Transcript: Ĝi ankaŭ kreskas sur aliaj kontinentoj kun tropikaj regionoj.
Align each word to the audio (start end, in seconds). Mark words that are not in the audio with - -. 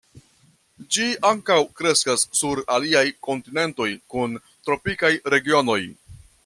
Ĝi 0.95 1.09
ankaŭ 1.31 1.57
kreskas 1.81 2.25
sur 2.39 2.63
aliaj 2.79 3.05
kontinentoj 3.29 3.89
kun 4.17 4.35
tropikaj 4.49 5.15
regionoj. 5.37 5.81